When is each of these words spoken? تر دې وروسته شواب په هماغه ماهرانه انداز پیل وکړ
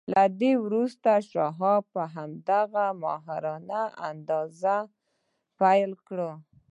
تر 0.13 0.27
دې 0.41 0.51
وروسته 0.65 1.09
شواب 1.31 1.83
په 1.93 2.03
هماغه 2.15 2.85
ماهرانه 3.03 3.81
انداز 4.09 4.61
پیل 5.59 5.89
وکړ 5.97 6.19